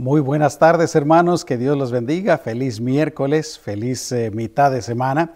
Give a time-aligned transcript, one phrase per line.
[0.00, 5.32] Muy buenas tardes hermanos, que Dios los bendiga, feliz miércoles, feliz eh, mitad de semana,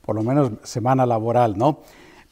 [0.00, 1.82] por lo menos semana laboral, ¿no?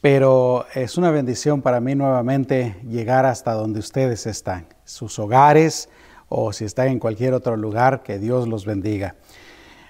[0.01, 5.91] Pero es una bendición para mí nuevamente llegar hasta donde ustedes están, sus hogares
[6.31, 9.17] o si están en cualquier otro lugar, que Dios los bendiga.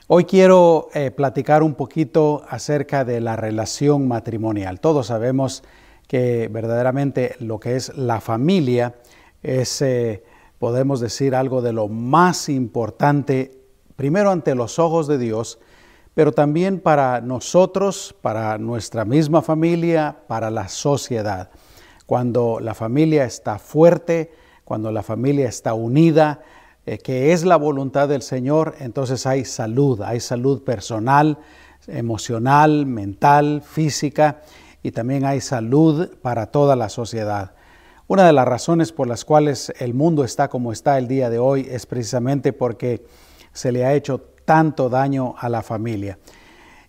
[0.08, 4.80] Hoy quiero eh, platicar un poquito acerca de la relación matrimonial.
[4.80, 5.62] Todos sabemos
[6.08, 8.96] que verdaderamente lo que es la familia
[9.44, 9.80] es...
[9.80, 10.24] Eh,
[10.64, 13.60] podemos decir algo de lo más importante,
[13.96, 15.58] primero ante los ojos de Dios,
[16.14, 21.50] pero también para nosotros, para nuestra misma familia, para la sociedad.
[22.06, 24.32] Cuando la familia está fuerte,
[24.64, 26.40] cuando la familia está unida,
[26.86, 31.36] eh, que es la voluntad del Señor, entonces hay salud, hay salud personal,
[31.88, 34.40] emocional, mental, física,
[34.82, 37.52] y también hay salud para toda la sociedad.
[38.06, 41.38] Una de las razones por las cuales el mundo está como está el día de
[41.38, 43.02] hoy es precisamente porque
[43.54, 46.18] se le ha hecho tanto daño a la familia.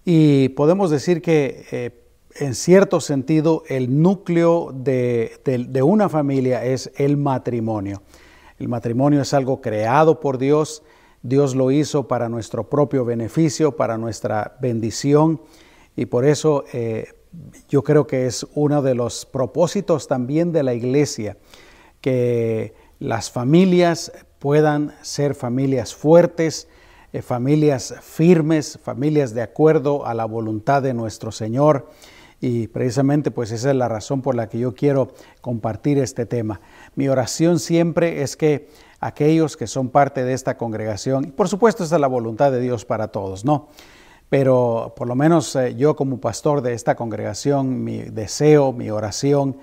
[0.03, 2.03] Y podemos decir que eh,
[2.35, 8.01] en cierto sentido el núcleo de, de una familia es el matrimonio.
[8.59, 10.83] El matrimonio es algo creado por Dios,
[11.23, 15.39] Dios lo hizo para nuestro propio beneficio, para nuestra bendición
[15.95, 17.13] y por eso eh,
[17.67, 21.37] yo creo que es uno de los propósitos también de la iglesia,
[22.01, 26.67] que las familias puedan ser familias fuertes,
[27.13, 31.89] eh, familias firmes, familias de acuerdo a la voluntad de nuestro Señor.
[32.41, 36.61] Y precisamente pues esa es la razón por la que yo quiero compartir este tema.
[36.95, 38.67] Mi oración siempre es que
[38.99, 42.59] aquellos que son parte de esta congregación, y por supuesto esa es la voluntad de
[42.59, 43.69] Dios para todos, ¿no?
[44.29, 49.57] Pero por lo menos eh, yo como pastor de esta congregación, mi deseo, mi oración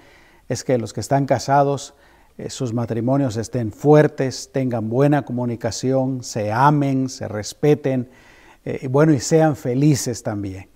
[0.49, 1.95] es que los que están casados,
[2.39, 8.09] eh, sus matrimonios estén fuertes, tengan buena comunicación, se amen, se respeten,
[8.65, 10.69] eh, y bueno, y sean felices también.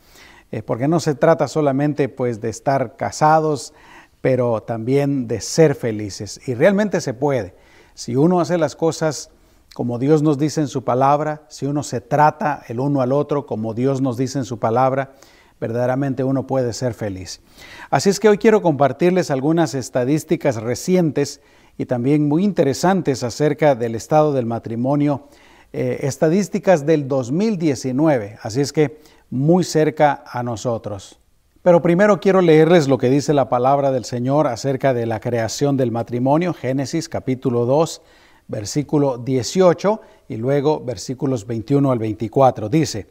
[0.65, 3.75] porque no se trata solamente pues de estar casados,
[4.23, 6.41] pero también de ser felices.
[6.47, 7.55] Y realmente se puede.
[7.95, 9.31] Si uno hace las cosas
[9.77, 13.45] como Dios nos dice en su palabra, si uno se trata el uno al otro
[13.45, 15.13] como Dios nos dice en su palabra,
[15.61, 17.43] verdaderamente uno puede ser feliz.
[17.91, 21.43] Así es que hoy quiero compartirles algunas estadísticas recientes
[21.77, 25.29] y también muy interesantes acerca del estado del matrimonio,
[25.75, 31.21] eh, estadísticas del 2019, así es que muy cerca a nosotros.
[31.61, 35.77] Pero primero quiero leerles lo que dice la palabra del Señor acerca de la creación
[35.77, 38.01] del matrimonio, Génesis capítulo 2
[38.49, 42.69] versículo 18 y luego versículos 21 al 24.
[42.69, 43.07] Dice,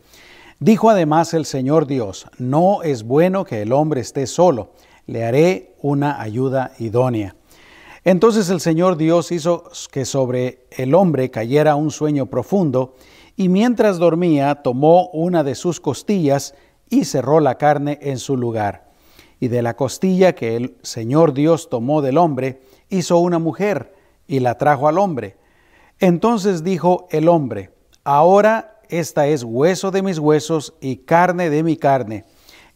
[0.59, 4.71] dijo además el Señor Dios, no es bueno que el hombre esté solo,
[5.07, 7.35] le haré una ayuda idónea.
[8.03, 12.95] Entonces el Señor Dios hizo que sobre el hombre cayera un sueño profundo,
[13.35, 16.53] y mientras dormía tomó una de sus costillas
[16.89, 18.91] y cerró la carne en su lugar.
[19.39, 23.94] Y de la costilla que el Señor Dios tomó del hombre, hizo una mujer
[24.27, 25.37] y la trajo al hombre.
[25.99, 27.71] Entonces dijo el hombre,
[28.03, 32.25] ahora esta es hueso de mis huesos y carne de mi carne.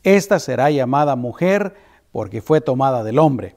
[0.04, 1.76] Esta será llamada mujer
[2.12, 3.56] porque fue tomada del hombre.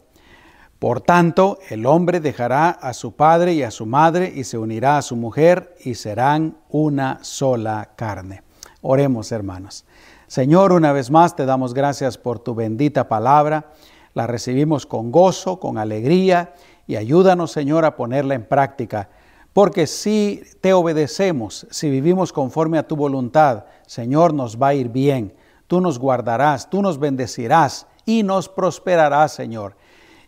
[0.78, 4.98] Por tanto, el hombre dejará a su padre y a su madre y se unirá
[4.98, 8.42] a su mujer y serán una sola carne.
[8.80, 9.84] Oremos, hermanos.
[10.26, 13.70] Señor, una vez más te damos gracias por tu bendita palabra.
[14.12, 16.54] La recibimos con gozo, con alegría
[16.92, 19.08] y ayúdanos, Señor, a ponerla en práctica.
[19.54, 24.90] Porque si te obedecemos, si vivimos conforme a tu voluntad, Señor, nos va a ir
[24.90, 25.34] bien.
[25.68, 29.74] Tú nos guardarás, tú nos bendecirás y nos prosperarás, Señor.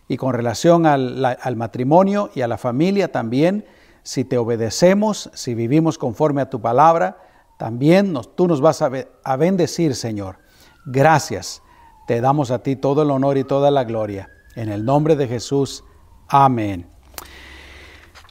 [0.07, 3.67] Y con relación al, matrimonio y a la familia también,
[4.01, 7.19] si te obedecemos, si vivimos conforme a tu palabra,
[7.59, 8.89] también nos, tú nos vas a,
[9.23, 10.39] a bendecir, Señor.
[10.87, 11.61] Gracias.
[12.07, 14.31] Te damos a ti todo el honor y toda la gloria.
[14.55, 15.83] En el nombre de Jesús.
[16.27, 16.87] Amén.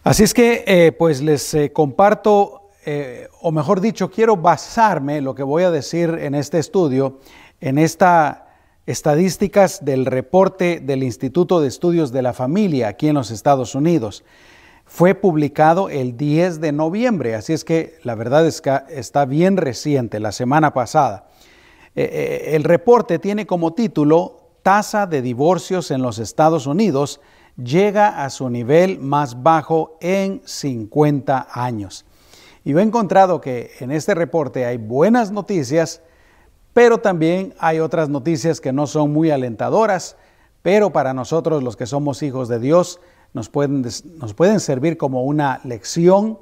[0.03, 5.35] Así es que eh, pues les eh, comparto, eh, o mejor dicho, quiero basarme lo
[5.35, 7.20] que voy a decir en este estudio,
[7.61, 8.38] en estas
[8.85, 14.25] estadísticas del reporte del Instituto de Estudios de la Familia aquí en los Estados Unidos.
[14.85, 19.56] Fue publicado el 10 de noviembre, así es que la verdad es que está bien
[19.56, 21.29] reciente, la semana pasada.
[21.94, 27.20] el reporte tiene como título Tasa de divorcios en los Estados Unidos
[27.56, 32.05] llega a su nivel más bajo en 50 años.
[32.65, 36.01] Y he encontrado que en este reporte hay buenas noticias,
[36.73, 40.17] pero también hay otras noticias que no son muy alentadoras,
[40.62, 43.01] pero para nosotros los que somos hijos de Dios
[43.35, 43.83] nos pueden,
[44.17, 46.39] nos pueden servir como una lección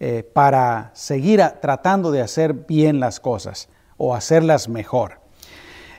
[0.00, 5.25] eh, para seguir tratando de hacer bien las cosas o hacerlas mejor.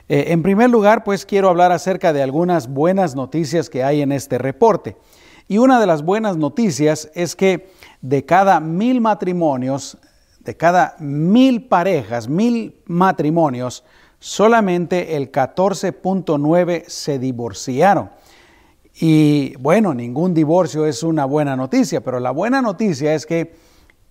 [0.08, 4.12] Eh, en primer lugar, pues quiero hablar acerca de algunas buenas noticias que hay en
[4.12, 4.96] este reporte.
[5.48, 7.70] Y una de las buenas noticias es que
[8.00, 9.98] de cada mil matrimonios,
[10.40, 13.84] de cada mil parejas, mil matrimonios,
[14.18, 18.10] solamente el 14.9 se divorciaron.
[19.00, 23.54] Y bueno, ningún divorcio es una buena noticia, pero la buena noticia es que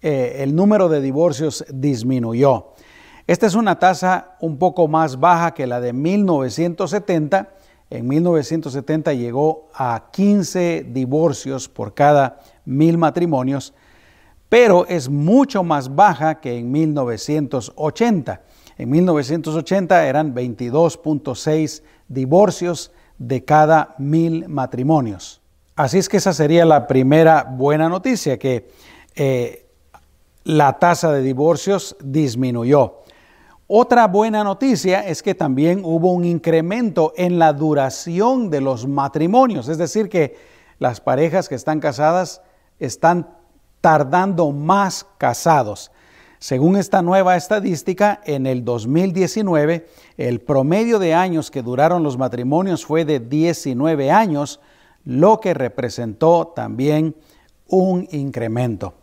[0.02, 2.74] eh, el número de divorcios disminuyó.
[3.28, 7.50] Esta es una tasa un poco más baja que la de 1970.
[7.90, 13.74] En 1970 llegó a 15 divorcios por cada mil matrimonios,
[14.48, 18.42] pero es mucho más baja que en 1980.
[18.78, 25.42] En 1980 eran 22.6 divorcios de cada mil matrimonios.
[25.76, 28.70] Así es que esa sería la primera buena noticia, que
[29.16, 29.66] eh,
[30.46, 33.02] la tasa de divorcios disminuyó.
[33.70, 39.68] Otra buena noticia es que también hubo un incremento en la duración de los matrimonios,
[39.68, 40.38] es decir, que
[40.80, 42.42] las parejas que están casadas
[42.80, 43.28] están
[43.82, 45.92] tardando más casados.
[46.40, 49.86] Según esta nueva estadística, en el 2019
[50.16, 54.62] el promedio de años que duraron los matrimonios fue de 19 años,
[55.04, 57.16] lo que representó también
[57.68, 58.94] un incremento.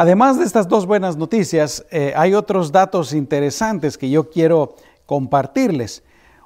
[0.00, 4.74] Además de estas dos buenas noticias, eh, hay otros datos interesantes que yo quiero
[5.04, 6.02] compartirles.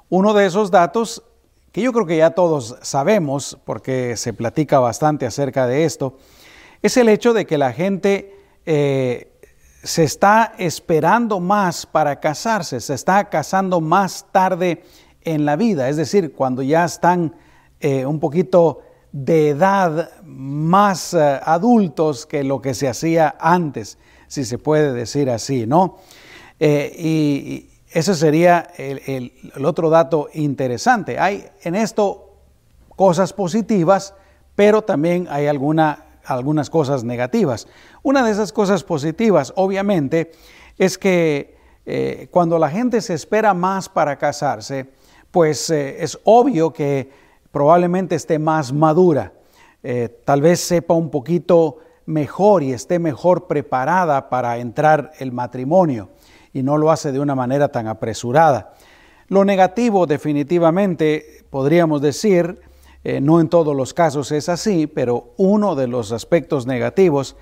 [0.09, 1.23] Uno de esos datos,
[1.71, 6.17] que yo creo que ya todos sabemos, porque se platica bastante acerca de esto,
[6.81, 8.35] es el hecho de que la gente
[8.65, 9.31] eh,
[9.83, 14.83] se está esperando más para casarse, se está casando más tarde
[15.21, 17.33] en la vida, es decir, cuando ya están
[17.79, 18.81] eh, un poquito
[19.15, 23.97] de edad más eh, adultos que lo que se hacía antes,
[24.27, 25.99] si se puede decir así, ¿no?
[26.59, 29.31] Eh, y, ese sería el,
[29.63, 31.17] otro dato interesante.
[31.17, 32.33] Hay en esto
[32.89, 34.13] cosas positivas,
[34.53, 37.69] pero también hay alguna algunas cosas negativas.
[38.03, 40.33] Una de esas cosas positivas, obviamente,
[40.77, 44.87] es que eh, cuando la gente se espera más para casarse,
[45.31, 47.24] pues es obvio que
[47.55, 49.31] probablemente esté más madura,
[49.81, 56.09] eh, tal vez sepa un poquito mejor y esté mejor preparada para entrar el matrimonio
[56.51, 58.73] y no lo hace de una manera tan apresurada.
[59.29, 62.59] Lo negativo definitivamente podríamos decir
[63.05, 67.37] eh, no en todos los casos es así, pero uno de los aspectos negativos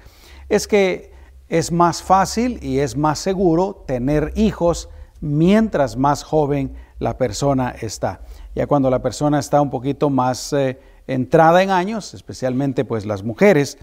[0.48, 1.12] es que
[1.50, 4.89] es más fácil y es más seguro tener hijos
[5.21, 8.21] mientras más joven la persona está.
[8.55, 13.23] Ya cuando la persona está un poquito más eh, entrada en años, especialmente pues las
[13.23, 13.77] mujeres,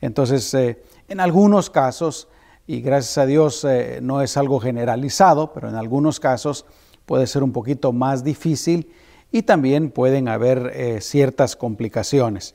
[0.00, 2.28] entonces eh, en algunos casos,
[2.66, 3.66] y gracias a Dios
[4.00, 6.64] no es algo generalizado, pero en algunos casos
[7.06, 8.92] puede ser un poquito más difícil
[9.32, 12.54] y también pueden haber eh, ciertas complicaciones.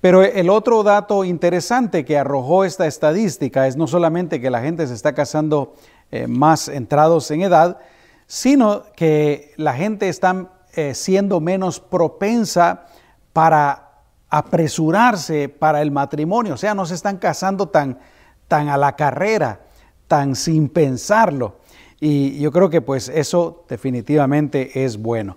[0.00, 4.86] Pero el otro dato interesante que arrojó esta estadística es no solamente que la gente
[4.86, 5.74] se está casando
[6.10, 7.78] eh, más entrados en edad,
[8.26, 12.86] sino que la gente está eh, siendo menos propensa
[13.32, 13.90] para
[14.28, 17.98] apresurarse para el matrimonio, o sea, no se están casando tan,
[18.46, 19.60] tan a la carrera,
[20.06, 21.56] tan sin pensarlo.
[22.00, 25.36] Y yo creo que pues eso definitivamente es bueno.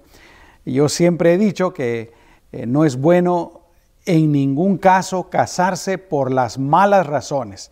[0.66, 2.14] Yo siempre he dicho que
[2.52, 3.64] eh, no es bueno
[4.06, 7.72] en ningún caso casarse por las malas razones.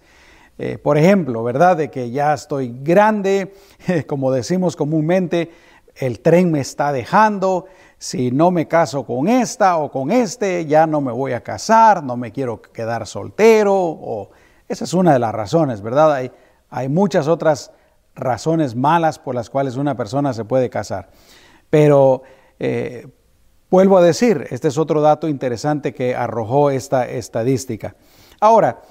[0.57, 1.77] Eh, por ejemplo, ¿verdad?
[1.77, 3.53] De que ya estoy grande,
[4.07, 5.51] como decimos comúnmente,
[5.95, 7.65] el tren me está dejando,
[7.97, 12.03] si no me caso con esta o con este, ya no me voy a casar,
[12.03, 14.31] no me quiero quedar soltero, o
[14.67, 16.31] esa es una de las razones, ¿verdad?
[16.69, 17.71] Hay, muchas otras
[18.15, 21.09] razones malas por las cuales una persona se puede casar.
[21.69, 22.23] Pero
[22.57, 23.07] eh,
[23.69, 27.95] vuelvo a decir, este es otro dato interesante que arrojó esta estadística.
[28.39, 28.81] Ahora,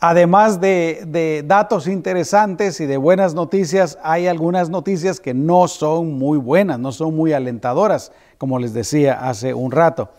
[0.00, 6.38] además de, datos interesantes y de buenas noticias, hay algunas noticias que no son muy
[6.38, 10.10] buenas, no son muy alentadoras, como les decía hace un rato.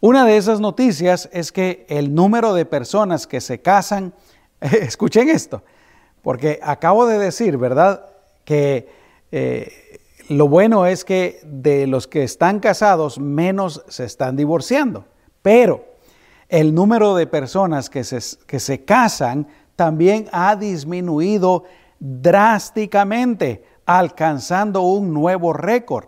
[0.00, 4.12] Una de esas noticias es que el número de personas que se casan,
[4.60, 5.62] escuchen esto,
[6.22, 8.04] porque acabo de decir, ¿verdad?
[8.44, 8.88] Que
[9.32, 9.72] eh,
[10.28, 15.06] lo bueno es que de los que están casados, menos se están divorciando.
[15.40, 15.84] Pero
[16.48, 21.64] el número de personas que se, que se casan también ha disminuido
[22.00, 26.06] drásticamente, alcanzando un nuevo récord.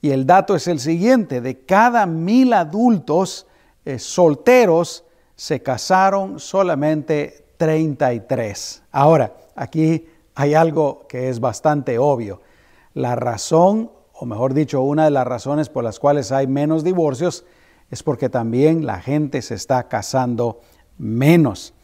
[0.00, 3.46] Y el dato es el siguiente, de cada mil adultos
[3.84, 5.04] eh, solteros
[5.36, 8.82] se casaron solamente 33.
[8.92, 12.40] Ahora, aquí hay algo que es bastante obvio.
[12.94, 17.44] La razón, o mejor dicho, una de las razones por las cuales hay menos divorcios
[17.94, 20.60] es porque también la gente se está casando
[20.98, 21.74] menos.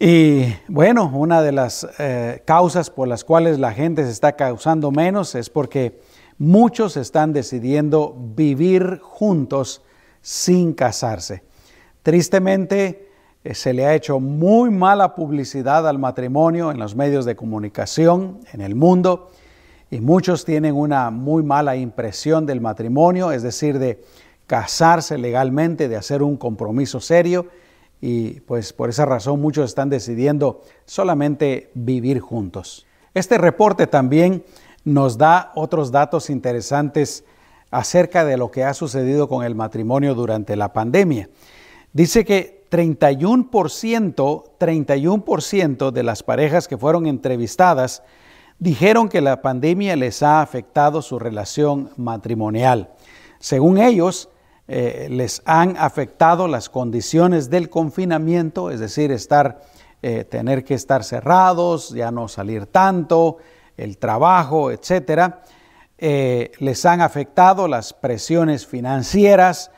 [0.00, 4.90] Y bueno, una de las eh, causas por las cuales la gente se está causando
[4.90, 6.00] menos es porque
[6.36, 9.82] muchos están decidiendo vivir juntos
[10.20, 11.44] sin casarse.
[12.02, 13.08] Tristemente,
[13.44, 18.40] eh, se le ha hecho muy mala publicidad al matrimonio en los medios de comunicación,
[18.52, 19.30] en el mundo,
[19.92, 24.02] y muchos tienen una muy mala impresión del matrimonio, es decir, de
[24.46, 27.46] casarse legalmente, de hacer un compromiso serio,
[28.00, 32.86] y pues por esa razón muchos están decidiendo solamente vivir juntos.
[33.14, 34.44] Este reporte también
[34.84, 37.24] nos da otros datos interesantes
[37.70, 41.30] acerca de lo que ha sucedido con el matrimonio durante la pandemia.
[41.92, 48.02] Dice que 31%, 31% de las parejas que fueron entrevistadas
[48.58, 52.90] dijeron que la pandemia les ha afectado su relación matrimonial.
[53.38, 54.28] Según ellos,
[54.74, 59.60] eh, les han afectado las condiciones del confinamiento, es decir, estar,
[60.00, 63.36] eh, tener que estar cerrados, ya no salir tanto,
[63.76, 65.42] el trabajo, etcétera.
[65.98, 69.70] Eh, les han afectado las presiones financieras,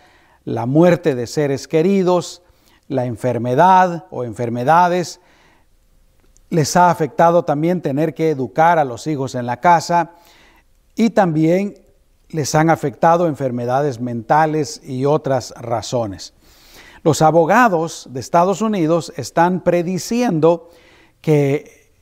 [0.44, 2.42] la muerte de seres queridos,
[2.86, 5.20] la enfermedad o enfermedades.
[6.50, 10.12] Les ha afectado también tener que educar a los hijos en la casa
[10.94, 11.83] y también
[12.28, 16.34] les han afectado enfermedades mentales y otras razones.
[17.02, 20.70] Los abogados de Estados Unidos están prediciendo
[21.20, 21.92] que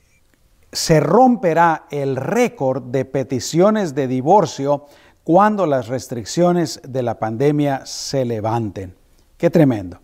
[0.71, 4.85] se romperá el récord de peticiones de divorcio
[5.23, 8.95] cuando las restricciones de la pandemia se levanten.
[9.37, 9.99] Qué tremendo.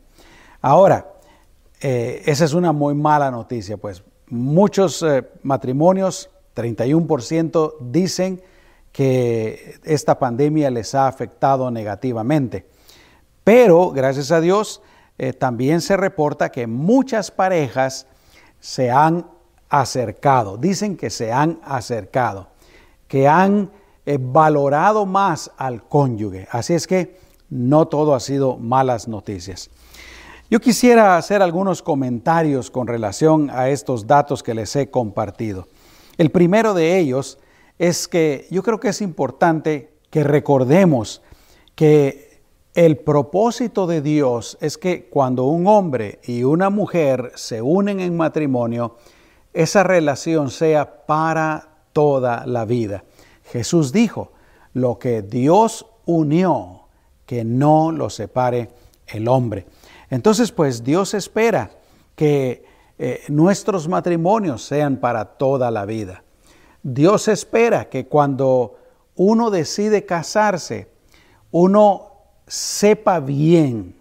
[0.61, 1.13] Ahora,
[1.81, 8.41] eh, esa es una muy mala noticia, pues muchos eh, matrimonios, 31%, dicen
[8.99, 12.65] que esta pandemia les ha afectado negativamente.
[13.45, 14.81] Pero, gracias a Dios,
[15.17, 18.07] eh, también se reporta que muchas parejas
[18.59, 19.25] se han
[19.69, 22.49] acercado, dicen que se han acercado,
[23.07, 23.71] que han
[24.19, 26.49] valorado más al cónyuge.
[26.51, 29.69] Así es que no todo ha sido malas noticias.
[30.49, 35.69] Yo quisiera hacer algunos comentarios con relación a estos datos que les he compartido.
[36.17, 37.37] El primero de ellos
[37.79, 41.21] es que yo creo que es importante que recordemos
[41.75, 42.41] que
[42.75, 48.15] el propósito de Dios es que cuando un hombre y una mujer se unen en
[48.15, 48.97] matrimonio,
[49.53, 53.05] esa relación sea para toda la vida.
[53.45, 54.33] Jesús dijo,
[54.73, 56.87] lo que Dios unió,
[57.25, 58.69] que no lo separe
[59.07, 59.65] el hombre.
[60.09, 61.71] Entonces, pues Dios espera
[62.15, 62.63] que
[62.97, 66.23] eh, nuestros matrimonios sean para toda la vida.
[66.83, 68.77] Dios espera que cuando
[69.15, 70.87] uno decide casarse,
[71.51, 72.11] uno
[72.47, 73.95] sepa bien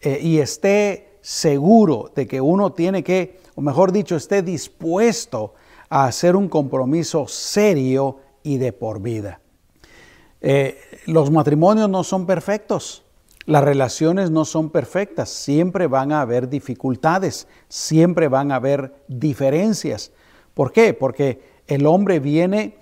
[0.00, 5.54] eh, y esté seguro de que uno tiene que, o mejor dicho, esté dispuesto
[5.88, 9.40] a hacer un compromiso serio y de por vida.
[10.40, 13.04] Eh, los matrimonios no son perfectos.
[13.46, 20.12] Las relaciones no son perfectas, siempre van a haber dificultades, siempre van a haber diferencias.
[20.54, 20.94] ¿Por qué?
[20.94, 22.76] Porque el hombre viene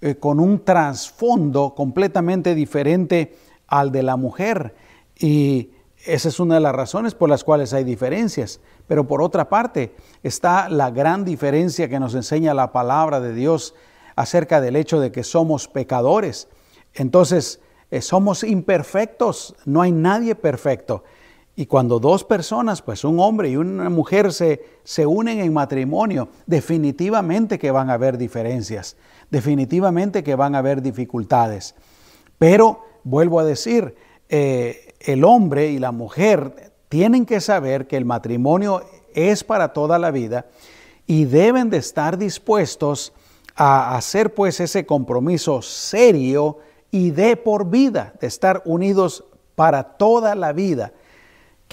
[0.00, 4.74] eh, con un trasfondo completamente diferente al de la mujer
[5.18, 5.70] y
[6.04, 8.60] esa es una de las razones por las cuales hay diferencias.
[8.86, 13.74] Pero por otra parte está la gran diferencia que nos enseña la palabra de Dios
[14.14, 16.48] acerca del hecho de que somos pecadores.
[16.94, 21.04] Entonces, eh, somos imperfectos, no hay nadie perfecto.
[21.58, 26.28] Y cuando dos personas, pues un hombre y una mujer se, se unen en matrimonio,
[26.46, 28.96] definitivamente que van a haber diferencias,
[29.30, 31.74] definitivamente que van a haber dificultades.
[32.36, 33.94] Pero, vuelvo a decir,
[34.28, 38.82] eh, el hombre y la mujer tienen que saber que el matrimonio
[39.14, 40.46] es para toda la vida
[41.06, 43.14] y deben de estar dispuestos
[43.54, 46.58] a hacer pues ese compromiso serio
[46.90, 50.92] y de por vida, de estar unidos para toda la vida.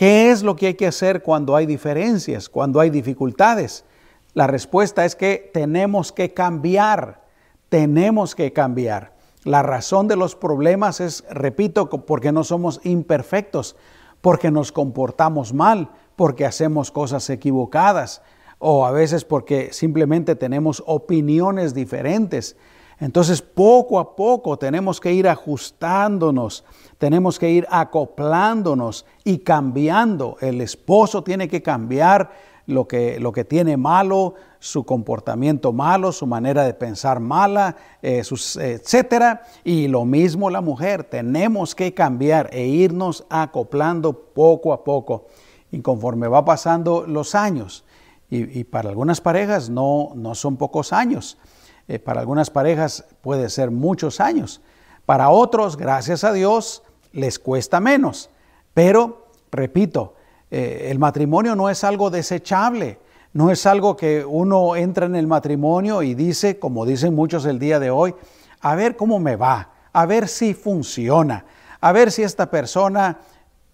[0.04, 3.86] ¿Qué es lo que hay que hacer cuando hay diferencias, cuando hay dificultades?
[4.34, 7.22] La respuesta es que tenemos que cambiar,
[7.70, 9.14] tenemos que cambiar.
[9.46, 13.78] La razón de los problemas es, repito, porque no somos imperfectos,
[14.20, 18.22] porque nos comportamos mal, porque hacemos cosas equivocadas
[18.60, 22.58] o a veces porque simplemente tenemos opiniones diferentes.
[23.04, 26.64] Entonces, poco a poco tenemos que ir ajustándonos,
[26.98, 30.38] tenemos que ir acoplándonos y cambiando.
[30.40, 32.32] El esposo tiene que cambiar
[32.66, 38.22] lo que, lo que tiene malo, su comportamiento malo, su manera de pensar mala, eh,
[38.22, 39.44] etcétera.
[39.66, 45.26] Y lo mismo la mujer, tenemos que cambiar e irnos acoplando poco a poco.
[45.74, 47.84] Y conforme va pasando los años,
[48.30, 51.38] y, para algunas parejas no, no son pocos años,
[51.88, 54.62] eh, para algunas parejas puede ser muchos años,
[55.06, 58.30] para otros, gracias a Dios, les cuesta menos.
[58.74, 60.16] Pero, repito,
[60.50, 63.00] eh, el matrimonio no es algo desechable,
[63.34, 67.60] no es algo que uno entra en el matrimonio y dice, como dicen muchos el
[67.60, 68.16] día de hoy,
[68.62, 71.46] a ver cómo me va, a ver si funciona,
[71.82, 73.20] a ver si esta persona,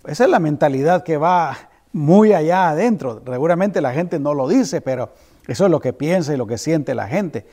[0.05, 1.57] esa es la mentalidad que va
[1.91, 3.21] muy allá adentro.
[3.25, 5.11] Seguramente la gente no lo dice, pero
[5.47, 7.45] eso es lo que piensa y lo que siente la gente.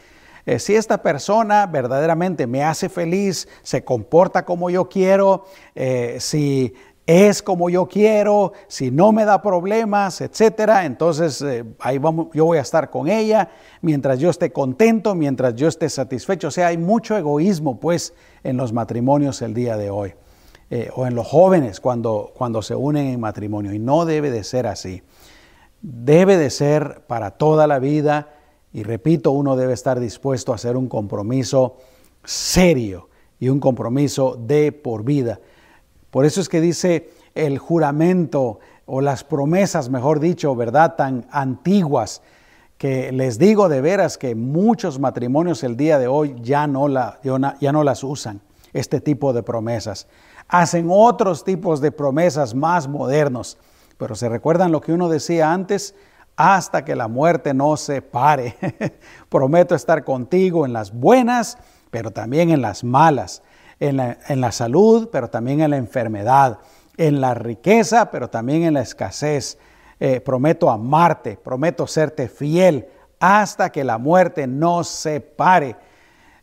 [0.46, 6.72] Eh, si esta persona verdaderamente me hace feliz, se comporta como yo quiero, eh, si
[7.04, 12.00] es como yo quiero, si no me da problemas, etcétera, entonces eh, ahí
[12.32, 13.50] yo voy a estar con ella
[13.80, 16.48] mientras yo esté contento, mientras yo esté satisfecho.
[16.48, 20.14] O sea, hay mucho egoísmo pues en los matrimonios el día de hoy.
[20.96, 23.72] O en los jóvenes cuando, cuando se unen en matrimonio.
[23.72, 25.04] Y no debe de ser así.
[25.80, 28.35] Debe de ser para toda la vida.
[28.76, 31.78] Y repito, uno debe estar dispuesto a hacer un compromiso
[32.22, 33.08] serio
[33.40, 35.40] y un compromiso de por vida.
[36.10, 40.94] Por eso es que dice el juramento o las promesas, mejor dicho, ¿verdad?
[40.94, 42.20] Tan antiguas
[42.76, 47.72] que les digo de veras que muchos matrimonios el día de hoy ya no, ya
[47.72, 48.42] no las usan,
[48.74, 50.06] este tipo de promesas.
[50.48, 53.56] Hacen otros tipos de promesas más modernos,
[53.96, 55.94] pero se recuerdan lo que uno decía antes,
[56.36, 58.56] hasta que la muerte no se pare.
[59.28, 61.58] Prometo estar contigo en las buenas,
[61.90, 63.42] pero también en las malas
[63.80, 66.58] en la, salud, pero también en la enfermedad,
[66.96, 69.58] en la riqueza, pero también en la escasez.
[69.98, 72.86] Eh, prometo amarte, prometo serte fiel
[73.18, 75.76] hasta que la muerte nos separe.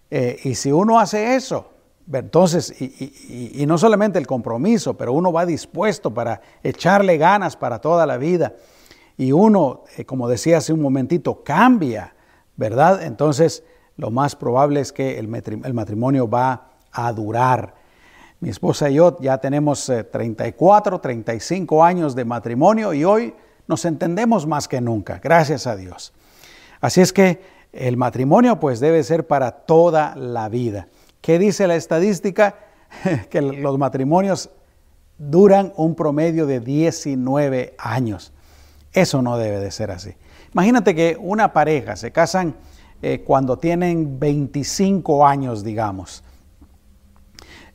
[0.10, 1.70] Eh, y si uno hace eso,
[2.12, 8.06] entonces, y, no solamente el compromiso, pero uno va dispuesto para echarle ganas para toda
[8.06, 8.54] la vida,
[9.18, 12.16] y uno, eh, como decía hace un momentito, cambia,
[12.56, 13.04] ¿verdad?
[13.04, 13.64] Entonces,
[13.98, 17.76] lo más probable es que el matrimonio va a durar.
[18.40, 23.34] Mi esposa y yo ya tenemos 34, eh, 35 años de matrimonio y hoy
[23.68, 26.14] nos entendemos más que nunca, gracias a Dios.
[26.82, 30.90] Así es que el matrimonio pues debe ser para toda la vida.
[31.22, 32.56] ¿Qué dice la estadística?
[33.30, 34.50] que los matrimonios
[35.18, 38.33] duran un promedio de 19 años.
[38.94, 40.14] Eso no debe de ser así.
[40.54, 42.56] Imagínate que una pareja se casan
[43.02, 46.24] eh, cuando tienen 25 años, digamos.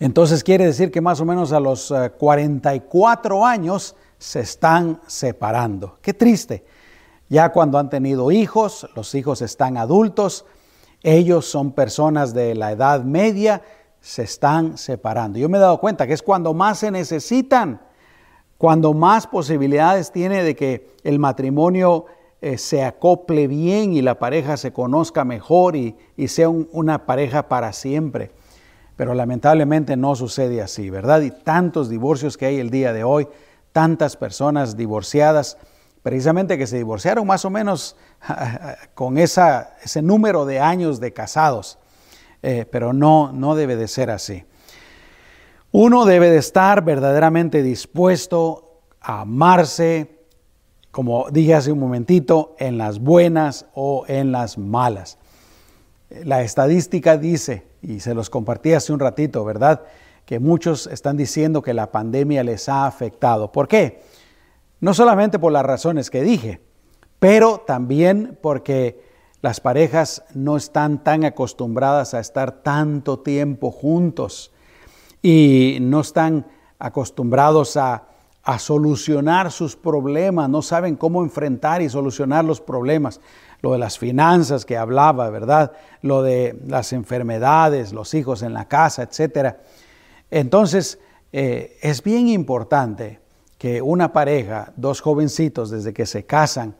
[0.00, 5.98] Entonces quiere decir que más o menos a los 44 eh, años se están separando.
[6.00, 6.64] Qué triste.
[7.28, 10.46] Ya cuando han tenido hijos, los hijos están adultos,
[11.02, 13.62] ellos son personas de la edad media,
[14.00, 15.38] se están separando.
[15.38, 17.82] Yo me he dado cuenta que es cuando más se necesitan,
[18.58, 22.06] cuando más posibilidades tiene de que el matrimonio
[22.40, 27.72] eh, se acople bien y la pareja se conozca mejor y, sea una pareja para
[27.72, 28.32] siempre
[28.98, 31.20] pero lamentablemente no sucede así, ¿verdad?
[31.20, 33.28] Y tantos divorcios que hay el día de hoy,
[33.70, 35.56] tantas personas divorciadas,
[36.02, 37.94] precisamente que se divorciaron más o menos
[38.94, 41.78] con ese número de años de casados,
[42.42, 44.44] eh, pero no, no debe de ser así.
[45.70, 50.24] Uno debe de estar verdaderamente dispuesto a amarse,
[50.90, 55.18] como dije hace un momentito, en las buenas o en las malas.
[56.24, 59.82] La estadística dice y se los compartí hace un ratito, ¿verdad?
[60.24, 63.52] Que muchos están diciendo que la pandemia les ha afectado.
[63.52, 64.00] ¿Por qué?
[64.80, 66.62] No solamente por las razones que dije,
[67.18, 69.02] pero también porque
[69.42, 74.50] las parejas no están tan acostumbradas a estar tanto tiempo juntos
[75.22, 76.46] y no están
[76.78, 78.04] acostumbrados a,
[78.42, 83.20] a solucionar sus problemas, no saben cómo enfrentar y solucionar los problemas
[83.60, 85.72] lo de las finanzas que hablaba, ¿verdad?
[86.02, 89.56] Lo de las enfermedades, los hijos en la casa, etc.
[90.30, 90.98] Entonces,
[91.32, 93.20] eh, es bien importante
[93.58, 96.76] que una pareja, dos jovencitos, desde que se casan,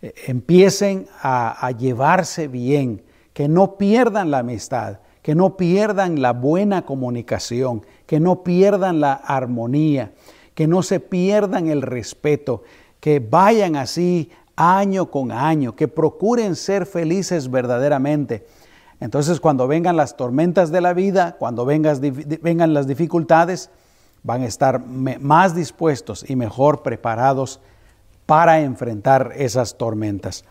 [0.00, 6.34] eh, empiecen a, a llevarse bien, que no pierdan la amistad, que no pierdan la
[6.34, 10.12] buena comunicación, que no pierdan la armonía,
[10.54, 12.62] que no se pierdan el respeto,
[13.00, 18.46] que vayan así año con año, que procuren ser felices verdaderamente.
[19.00, 23.70] Entonces cuando vengan las tormentas de la vida, cuando vengan las dificultades,
[24.24, 27.60] van a estar más dispuestos y mejor preparados
[28.26, 30.44] para enfrentar esas tormentas.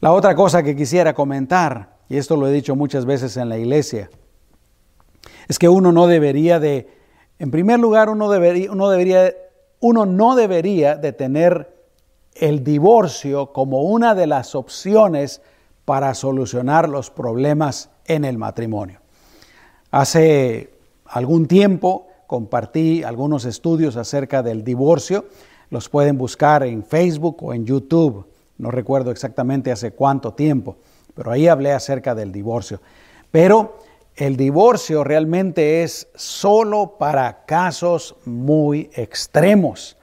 [0.00, 3.58] La otra cosa que quisiera comentar, y esto lo he dicho muchas veces en la
[3.58, 4.10] iglesia,
[5.48, 6.88] es que uno no debería de,
[7.38, 9.34] en primer lugar, uno, debería,
[9.80, 11.74] uno, no debería de tener
[12.34, 15.40] el divorcio como una de las opciones
[15.84, 19.00] para solucionar los problemas en el matrimonio.
[19.90, 20.74] Hace
[21.06, 25.26] algún tiempo compartí algunos estudios acerca del divorcio,
[25.70, 28.26] los pueden buscar en Facebook o en YouTube,
[28.58, 30.76] no recuerdo exactamente hace cuánto tiempo,
[31.16, 32.80] pero ahí hablé acerca del divorcio.
[33.32, 33.78] Pero
[34.14, 39.96] el divorcio realmente es solo para casos muy extremos.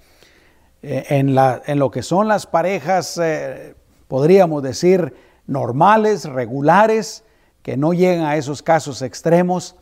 [0.81, 3.75] Eh, en, lo que son las parejas, eh,
[4.07, 5.13] podríamos decir,
[5.45, 7.23] normales, regulares,
[7.61, 9.75] que no llegan a esos casos extremos,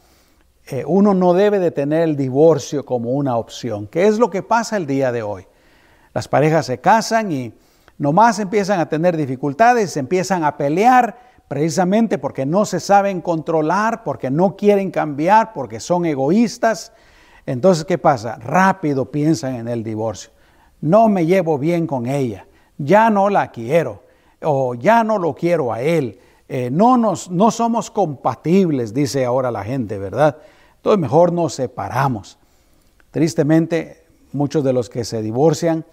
[0.68, 3.88] eh, uno no debe de tener el divorcio como una opción.
[3.88, 5.48] ¿Qué es lo que pasa el día de hoy?
[6.14, 7.54] Las parejas se casan y
[8.02, 14.30] nomás empiezan a tener dificultades, empiezan a pelear precisamente porque no se saben controlar, porque
[14.30, 16.94] no quieren cambiar, porque son egoístas.
[17.46, 18.38] Entonces, ¿qué pasa?
[18.38, 20.32] Rápido piensan en el divorcio
[20.82, 24.04] no me llevo bien con ella, ya no la quiero
[24.42, 29.52] o ya no lo quiero a él, eh, no, nos, no somos compatibles, dice ahora
[29.52, 30.38] la gente, ¿verdad?
[30.78, 32.40] Entonces mejor nos separamos.
[33.12, 35.86] Tristemente, muchos de los que se divorcian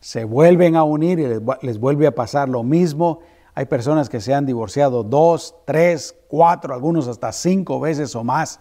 [0.00, 1.26] se vuelven a unir y
[1.62, 3.20] les, vuelve a pasar lo mismo.
[3.54, 8.60] Hay personas que se han divorciado dos, tres, cuatro, algunos hasta cinco veces o más,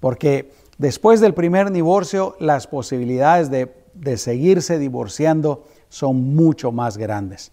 [0.00, 7.52] porque después del primer divorcio las posibilidades de de seguirse divorciando son mucho más grandes.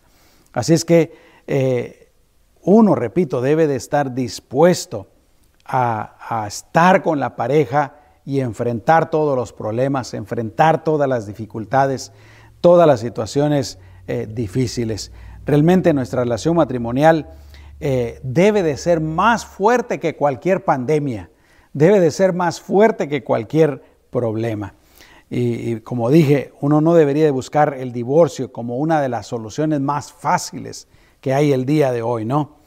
[0.52, 1.16] Así es que
[1.48, 2.12] eh,
[2.62, 5.08] uno, repito, debe de estar dispuesto
[5.66, 7.96] a, estar con la pareja
[8.26, 12.12] y enfrentar todos los problemas, enfrentar todas las dificultades,
[12.64, 15.12] todas las situaciones eh, difíciles.
[15.46, 17.28] Realmente nuestra relación matrimonial
[17.82, 21.30] eh, debe de ser más fuerte que cualquier pandemia,
[21.74, 24.76] debe de ser más fuerte que cualquier problema.
[25.30, 29.82] Y, como dije, uno no debería de buscar el divorcio como una de las soluciones
[29.82, 30.88] más fáciles
[31.20, 32.60] que hay el día de hoy, ¿no?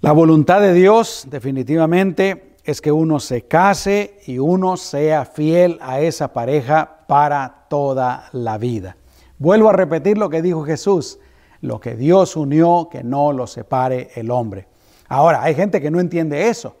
[0.00, 6.00] La voluntad de Dios definitivamente es que uno se case y uno sea fiel a
[6.00, 8.96] esa pareja para toda la vida.
[9.36, 11.18] Vuelvo a repetir lo que dijo Jesús,
[11.60, 14.66] lo que Dios unió, que no lo separe el hombre.
[15.08, 16.74] Ahora, hay gente que no entiende eso,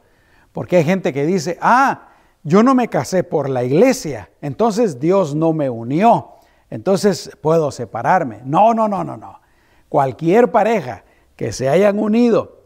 [0.52, 2.08] porque hay gente que dice, ah,
[2.44, 6.36] yo no me casé por la iglesia, entonces Dios no me unió,
[6.70, 8.40] entonces puedo separarme.
[8.46, 9.38] No, no, no, no, no.
[9.90, 11.04] Cualquier pareja
[11.36, 12.62] que se hayan unido,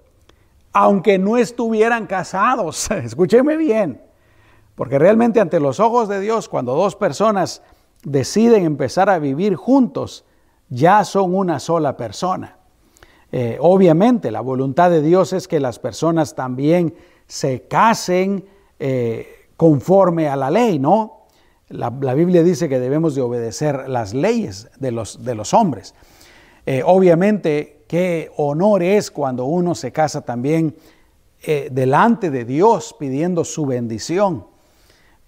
[0.72, 4.05] aunque no estuvieran casados, escúcheme bien,
[4.76, 7.62] porque realmente ante los ojos de Dios, cuando dos personas
[8.04, 10.24] deciden empezar a vivir juntos,
[10.68, 12.58] ya son una sola persona.
[13.32, 16.94] Eh, obviamente la voluntad de Dios es que las personas también
[17.26, 18.44] se casen,
[18.78, 21.26] eh, conforme a la ley, ¿no?
[21.68, 25.94] La, Biblia dice que debemos de obedecer las leyes de los, de los hombres.
[26.66, 30.76] Eh, obviamente, qué honor es cuando uno se casa también
[31.70, 34.46] delante de Dios pidiendo su bendición.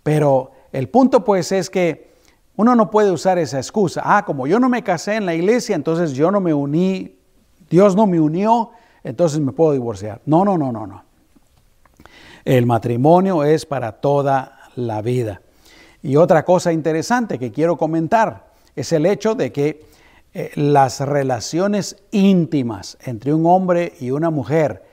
[0.08, 2.14] Pero el punto pues es que
[2.56, 4.00] uno no puede usar esa excusa.
[4.02, 7.18] Ah, como yo no me casé en la iglesia, entonces yo no me uní,
[7.68, 8.70] Dios no me unió,
[9.04, 10.22] entonces me puedo divorciar.
[10.24, 11.04] No, no, no, no, no.
[12.42, 15.42] El matrimonio es para toda la vida.
[16.02, 19.84] Y otra cosa interesante que quiero comentar es el hecho de que
[20.32, 24.84] eh, las relaciones íntimas entre un hombre y una mujer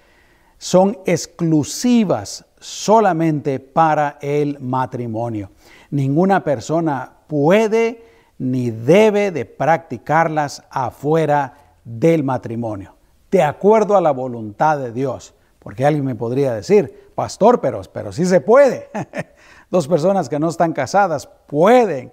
[0.57, 5.51] son exclusivas solamente para el matrimonio.
[5.89, 8.03] Ninguna persona puede
[8.37, 12.95] ni debe de practicarlas afuera del matrimonio,
[13.31, 15.33] de acuerdo a la voluntad de Dios.
[15.59, 18.89] Porque alguien me podría decir, pastor, pero, pero sí se puede.
[19.71, 22.11] Dos personas que no están casadas pueden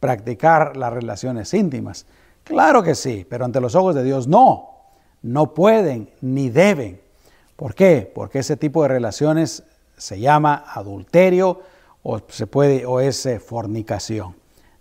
[0.00, 2.06] practicar las relaciones íntimas.
[2.44, 4.70] Claro que sí, pero ante los ojos de Dios no.
[5.20, 7.00] No pueden ni deben.
[7.56, 8.10] ¿Por qué?
[8.14, 9.64] Porque ese tipo de relaciones
[9.96, 11.62] se llama adulterio
[12.02, 14.36] o se puede o es eh, fornicación.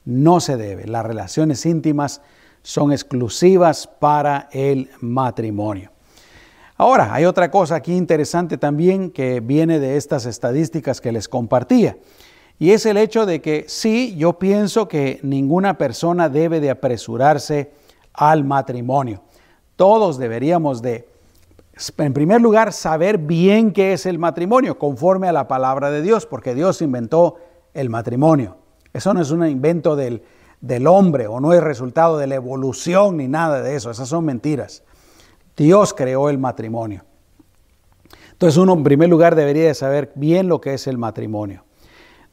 [0.06, 0.86] No se debe.
[0.88, 2.22] Las relaciones íntimas
[2.62, 5.92] son exclusivas para el matrimonio.
[6.76, 11.98] Ahora, hay otra cosa aquí interesante también que viene de estas estadísticas que les compartía.
[12.60, 17.72] Y es el hecho de que sí, yo pienso que ninguna persona debe de apresurarse
[18.14, 19.22] al matrimonio.
[19.76, 21.08] Todos deberíamos de,
[21.98, 26.26] en primer lugar, saber bien qué es el matrimonio, conforme a la palabra de Dios,
[26.26, 27.38] porque Dios inventó
[27.74, 28.58] el matrimonio.
[28.94, 30.24] Eso no es un invento del,
[30.62, 33.92] del hombre o no es resultado de la evolución ni nada de eso.
[33.92, 34.84] Esas son mentiras.
[35.58, 37.04] Dios creó el matrimonio.
[38.32, 41.66] Entonces uno en primer lugar debería de saber bien lo que es el matrimonio.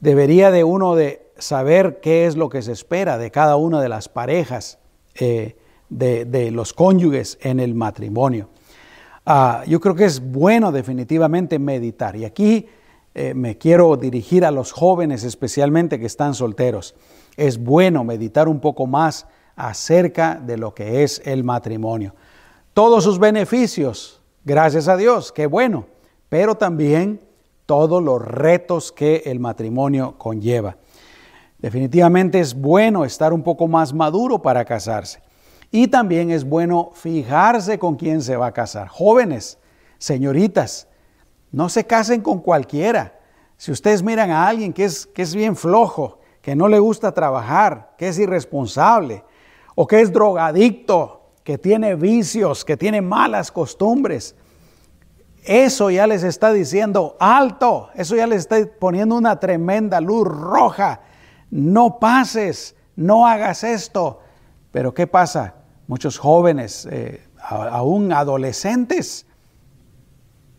[0.01, 3.89] Debería de uno de saber qué es lo que se espera de cada una de
[3.89, 4.79] las parejas,
[5.15, 5.57] eh,
[5.89, 8.49] de, los cónyuges en el matrimonio.
[9.27, 12.17] Ah, yo creo que es bueno definitivamente meditar.
[12.17, 12.67] Y aquí
[13.15, 16.95] eh, me quiero dirigir a los jóvenes especialmente que están solteros.
[17.37, 22.15] Es bueno meditar un poco más acerca de lo que es el matrimonio.
[22.73, 25.87] Todos sus beneficios, gracias a Dios, qué bueno,
[26.29, 27.21] pero también
[27.67, 30.77] todos los retos que el matrimonio conlleva.
[31.59, 35.21] Definitivamente es bueno estar un poco más maduro para casarse.
[35.71, 38.89] Y también es bueno fijarse con quién se va a casar.
[38.89, 39.59] Jóvenes,
[39.99, 40.89] señoritas,
[41.53, 43.19] no se casen con cualquiera.
[43.57, 47.13] Si ustedes miran a alguien que es, que es bien flojo, que no le gusta
[47.13, 49.25] trabajar, que es irresponsable
[49.75, 54.35] o que es drogadicto, que tiene vicios, que tiene malas costumbres,
[55.45, 61.01] eso ya les está diciendo alto, eso ya les está poniendo una tremenda luz roja.
[61.51, 64.21] No pases, no hagas esto.
[64.71, 65.55] Pero ¿qué pasa?
[65.91, 69.27] Muchos jóvenes, eh, aún adolescentes,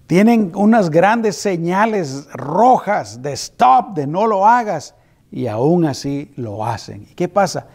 [0.05, 4.93] tienen unas grandes señales rojas de stop, de no lo hagas,
[5.31, 7.03] y aún así lo hacen.
[7.03, 7.67] ¿Y qué pasa?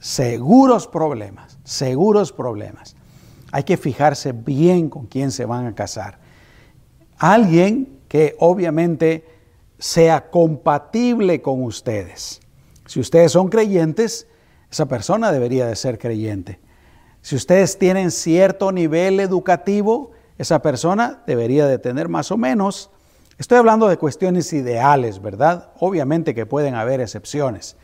[0.00, 2.96] Seguros problemas, seguros problemas.
[3.52, 6.18] Hay que fijarse bien con quién se van a casar.
[7.18, 9.24] Alguien que obviamente
[9.78, 12.40] sea compatible con ustedes.
[12.86, 14.26] Si ustedes son creyentes,
[14.68, 16.58] esa persona debería de ser creyente.
[17.22, 22.90] Si ustedes tienen cierto nivel educativo, esa persona debería de tener más o menos.
[23.38, 25.70] Estoy hablando de cuestiones ideales, ¿verdad?
[25.78, 27.76] Obviamente que pueden haber excepciones,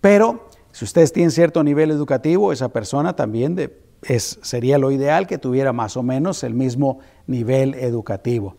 [0.00, 3.72] pero si ustedes tienen cierto nivel educativo, esa persona también
[4.16, 8.56] sería lo ideal que tuviera más o menos el mismo nivel educativo,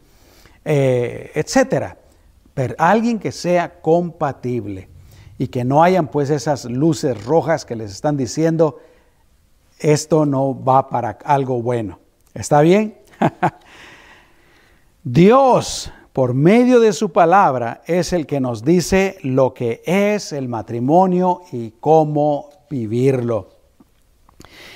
[0.64, 1.98] eh, etcétera.
[2.54, 4.90] Pero alguien que sea compatible
[5.40, 8.80] y que no hayan pues esas luces rojas que les están diciendo,
[9.84, 12.00] esto no va para algo bueno.
[12.34, 12.98] ¿Está bien?
[15.04, 20.48] Dios, por medio de su palabra, es el que nos dice lo que es el
[20.48, 23.50] matrimonio y cómo vivirlo.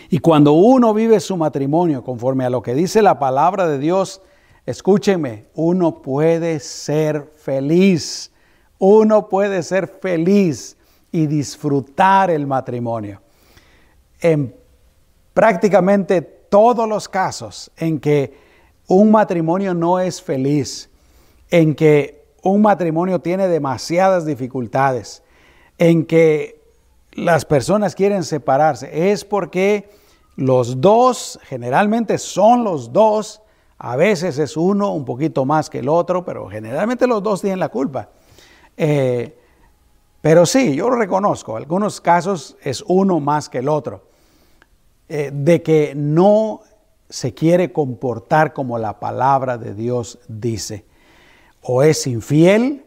[0.09, 4.21] Y cuando uno vive su matrimonio conforme a lo que dice la palabra de Dios,
[4.65, 8.31] escúcheme, uno puede ser feliz.
[8.77, 10.77] Uno puede ser feliz
[11.11, 13.21] y disfrutar el matrimonio.
[14.19, 14.53] En
[15.37, 18.35] prácticamente todos los casos en que
[18.87, 20.89] un matrimonio no es feliz,
[21.51, 25.21] en que un matrimonio tiene demasiadas dificultades,
[25.77, 26.59] en que
[27.11, 29.91] las personas quieren separarse, es porque
[30.37, 33.43] los dos, generalmente son los dos,
[33.77, 37.59] a veces es uno un poquito más que el otro, pero generalmente los dos tienen
[37.59, 38.09] la culpa.
[38.75, 39.37] Eh,
[40.19, 44.06] pero sí, yo lo reconozco, algunos casos es uno más que el otro,
[45.09, 46.61] eh, de que no
[47.09, 50.85] se quiere comportar como la palabra de Dios dice.
[51.61, 52.85] O es infiel,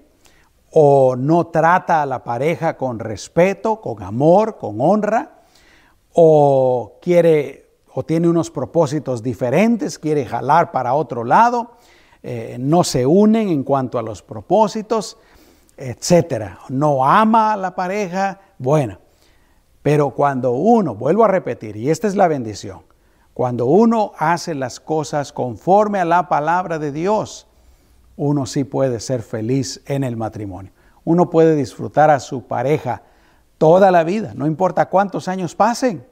[0.71, 5.41] o no trata a la pareja con respeto, con amor, con honra,
[6.13, 11.73] o quiere o tiene unos propósitos diferentes, quiere jalar para otro lado,
[12.23, 15.19] eh, no se unen en cuanto a los propósitos,
[15.77, 16.61] etcétera.
[16.69, 18.99] No ama a la pareja, bueno.
[19.83, 22.83] Pero cuando uno, vuelvo a repetir, y esta es la bendición,
[23.33, 27.47] cuando uno hace las cosas conforme a la palabra de Dios,
[28.17, 30.73] uno sí puede ser feliz en el matrimonio.
[31.05, 33.03] Uno puede disfrutar a su pareja
[33.57, 36.07] toda la vida, no importa cuántos años pasen.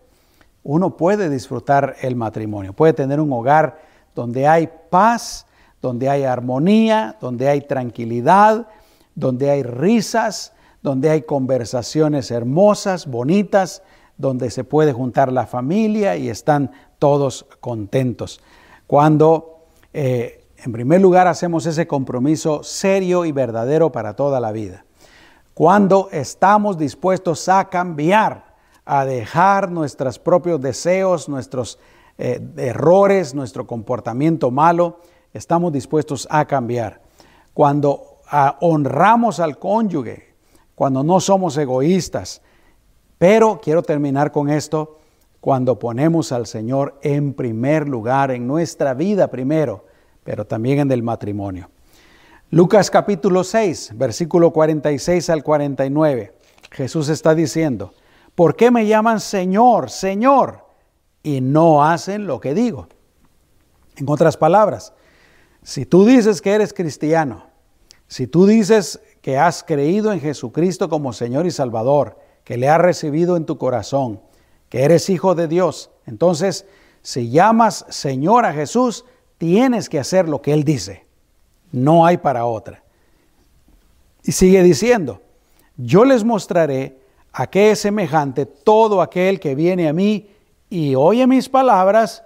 [0.62, 3.80] Uno puede disfrutar el matrimonio, puede tener un hogar
[4.14, 5.46] donde hay paz,
[5.80, 8.66] donde hay armonía, donde hay tranquilidad,
[9.14, 13.82] donde hay risas, donde hay conversaciones hermosas, bonitas,
[14.16, 18.40] donde se puede juntar la familia y están todos contentos.
[18.86, 24.84] Cuando, eh, en primer lugar, hacemos ese compromiso serio y verdadero para toda la vida.
[25.54, 31.78] Cuando estamos dispuestos a cambiar, a dejar nuestros propios deseos, nuestros
[32.16, 35.00] eh, errores, nuestro comportamiento malo,
[35.32, 37.02] estamos dispuestos a cambiar.
[37.54, 40.27] Cuando ah, honramos al cónyuge,
[40.78, 42.40] cuando no somos egoístas.
[43.18, 45.00] Pero quiero terminar con esto
[45.40, 49.86] cuando ponemos al Señor en primer lugar, en nuestra vida primero,
[50.22, 51.68] pero también en el matrimonio.
[52.50, 56.32] Lucas capítulo 6, versículo 46 al 49.
[56.70, 57.92] Jesús está diciendo,
[58.36, 60.64] ¿Por qué me llaman Señor, Señor?
[61.24, 62.86] Y no hacen lo que digo.
[63.96, 64.92] En otras palabras,
[65.60, 67.48] si tú dices que eres cristiano,
[68.06, 72.80] si tú dices que has creído en Jesucristo como Señor y Salvador, que le has
[72.80, 74.20] recibido en tu corazón,
[74.68, 76.66] que eres hijo de Dios, entonces
[77.02, 79.04] si llamas Señor a Jesús,
[79.38, 81.06] tienes que hacer lo que Él dice.
[81.72, 82.82] No hay para otra.
[84.22, 85.22] Y sigue diciendo,
[85.76, 86.98] yo les mostraré
[87.32, 90.28] a qué es semejante todo aquel que viene a mí
[90.68, 92.24] y oye mis palabras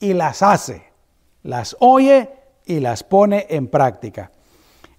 [0.00, 0.84] y las hace.
[1.42, 2.30] Las oye
[2.64, 4.32] y las pone en práctica.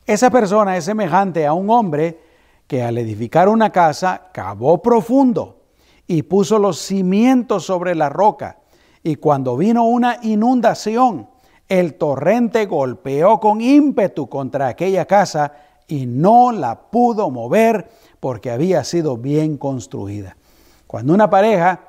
[0.05, 2.19] Esa persona es semejante a un hombre
[2.67, 5.63] que al edificar una casa cavó profundo
[6.05, 8.59] y puso los cimientos sobre la roca.
[9.01, 11.27] Y cuando vino una inundación,
[11.67, 15.53] el torrente golpeó con ímpetu contra aquella casa
[15.87, 17.89] y no la pudo mover
[18.19, 20.37] porque había sido bien construida.
[20.85, 21.79] Cuando una pareja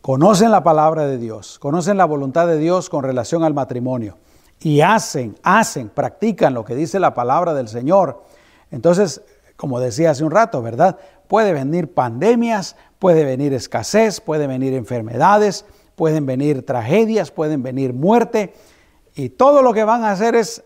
[0.00, 4.16] conocen la palabra de Dios, conocen la voluntad de Dios con relación al matrimonio
[4.60, 8.24] y hacen, hacen, practican lo que dice la palabra del Señor,
[8.70, 9.22] entonces,
[9.56, 10.98] como decía hace un rato, ¿verdad?
[11.26, 15.64] Puede venir pandemias, puede venir escasez, puede venir enfermedades,
[15.96, 18.54] pueden venir tragedias, pueden venir muerte,
[19.14, 20.62] y todo lo que van a hacer es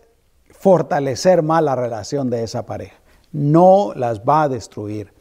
[0.51, 2.95] fortalecer más la relación de esa pareja.
[3.31, 5.11] No las va a destruir.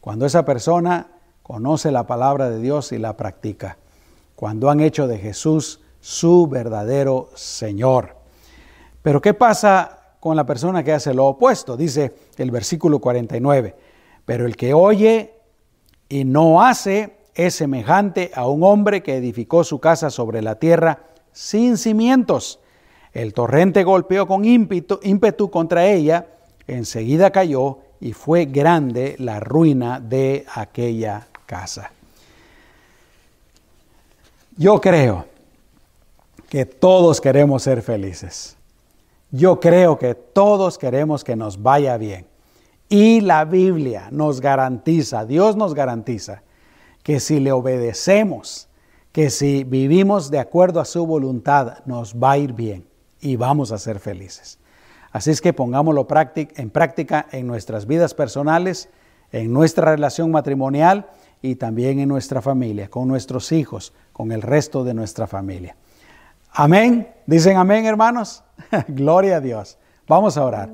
[0.00, 1.08] Cuando esa persona
[1.42, 3.78] conoce la palabra de Dios y la practica.
[4.34, 8.17] Cuando han hecho de Jesús su verdadero Señor.
[9.08, 11.78] Pero ¿qué pasa con la persona que hace lo opuesto?
[11.78, 13.74] Dice el versículo 49.
[14.26, 15.32] Pero el que oye
[16.10, 21.04] y no hace es semejante a un hombre que edificó su casa sobre la tierra
[21.32, 22.60] sin cimientos.
[23.14, 26.26] El torrente golpeó con ímpetu, ímpetu contra ella,
[26.66, 31.92] enseguida cayó y fue grande la ruina de aquella casa.
[34.58, 35.24] Yo creo
[36.50, 38.57] que todos queremos ser felices.
[39.30, 42.26] Yo creo que todos queremos que nos vaya bien.
[42.88, 46.42] Y la Biblia nos garantiza, Dios nos garantiza,
[47.02, 48.68] que si le obedecemos,
[49.12, 52.86] que si vivimos de acuerdo a su voluntad, nos va a ir bien
[53.20, 54.58] y vamos a ser felices.
[55.12, 58.88] Así es que pongámoslo en práctica en nuestras vidas personales,
[59.32, 61.10] en nuestra relación matrimonial
[61.42, 65.76] y también en nuestra familia, con nuestros hijos, con el resto de nuestra familia.
[66.52, 67.08] Amén.
[67.26, 68.42] Dicen amén, hermanos.
[68.88, 69.78] Gloria a Dios.
[70.06, 70.70] Vamos a orar.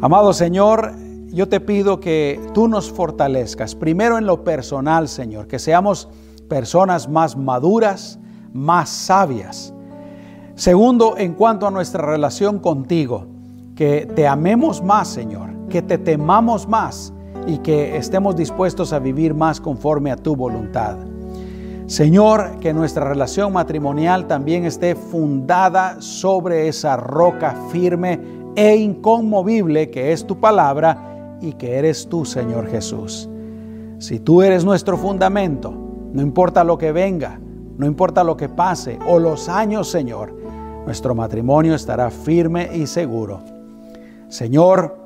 [0.00, 0.92] Amado Señor,
[1.32, 6.08] yo te pido que tú nos fortalezcas, primero en lo personal, Señor, que seamos
[6.48, 8.18] personas más maduras,
[8.52, 9.72] más sabias.
[10.54, 13.26] Segundo, en cuanto a nuestra relación contigo,
[13.74, 17.12] que te amemos más, Señor, que te temamos más
[17.46, 20.96] y que estemos dispuestos a vivir más conforme a tu voluntad.
[21.86, 28.20] Señor, que nuestra relación matrimonial también esté fundada sobre esa roca firme
[28.54, 33.28] e inconmovible que es tu palabra y que eres tú, Señor Jesús.
[33.98, 35.72] Si tú eres nuestro fundamento,
[36.12, 37.40] no importa lo que venga,
[37.76, 40.34] no importa lo que pase o los años, Señor,
[40.86, 43.40] nuestro matrimonio estará firme y seguro.
[44.28, 44.96] Señor,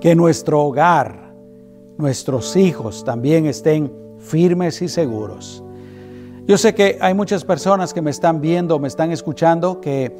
[0.00, 1.34] que nuestro hogar,
[1.98, 5.61] nuestros hijos también estén firmes y seguros.
[6.46, 10.16] Yo sé que hay muchas personas que me están viendo, me están escuchando, que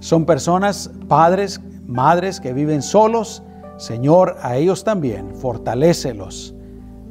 [0.00, 3.42] son personas, padres, madres que viven solos
[3.76, 6.54] Señor, a ellos también, fortalécelos,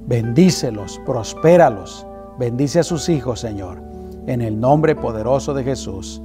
[0.08, 2.08] bendícelos, prospéralos,
[2.40, 3.82] bendice a sus hijos, Señor,
[4.28, 6.22] en el nombre poderoso de Jesús.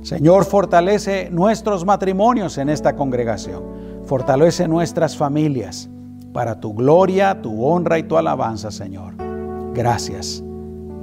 [0.00, 3.62] Señor, fortalece nuestros matrimonios en esta congregación,
[4.06, 5.90] fortalece nuestras familias
[6.32, 9.14] para tu gloria, tu honra y tu alabanza, Señor.
[9.74, 10.42] Gracias.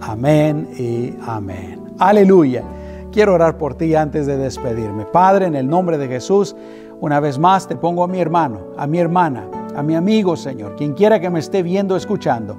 [0.02, 1.94] Amén y amén.
[2.00, 2.64] Aleluya.
[3.12, 5.06] Quiero orar por ti antes de despedirme.
[5.06, 6.56] Padre, en el nombre de Jesús,
[7.02, 10.76] una vez más te pongo a mi hermano, a mi hermana, a mi amigo, Señor,
[10.76, 12.56] quien quiera que me esté viendo, escuchando.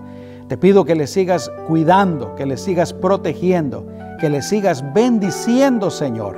[0.49, 3.87] Te pido que le sigas cuidando, que le sigas protegiendo,
[4.19, 6.37] que le sigas bendiciendo, Señor,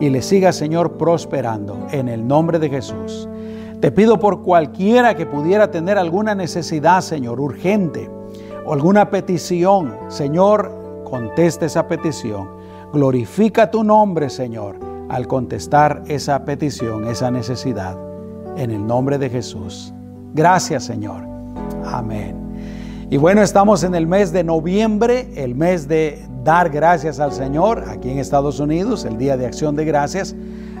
[0.00, 3.28] y le sigas, Señor, prosperando en el nombre de Jesús.
[3.80, 8.10] Te pido por cualquiera que pudiera tener alguna necesidad, Señor, urgente,
[8.66, 12.48] o alguna petición, Señor, conteste esa petición.
[12.92, 17.96] Glorifica tu nombre, Señor al contestar esa petición, esa necesidad,
[18.56, 19.92] en el nombre de Jesús.
[20.34, 21.22] Gracias Señor.
[21.84, 22.36] Amén.
[23.08, 27.84] Y bueno, estamos en el mes de noviembre, el mes de dar gracias al Señor
[27.88, 30.34] aquí en Estados Unidos, el Día de Acción de Gracias.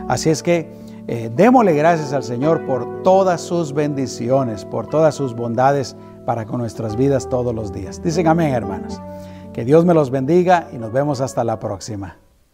[0.08, 0.72] Así es que
[1.06, 6.60] eh, démosle gracias al Señor por todas sus bendiciones, por todas sus bondades para con
[6.60, 8.02] nuestras vidas todos los días.
[8.02, 9.00] Dicen amén, hermanos.
[9.54, 12.18] Que Dios me los bendiga y nos vemos hasta la próxima.